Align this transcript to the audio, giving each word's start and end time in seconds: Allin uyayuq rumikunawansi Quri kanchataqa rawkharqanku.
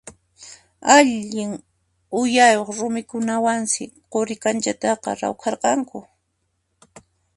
Allin 0.95 1.51
uyayuq 2.19 2.69
rumikunawansi 2.79 3.83
Quri 4.11 4.35
kanchataqa 4.43 5.09
rawkharqanku. 5.21 5.97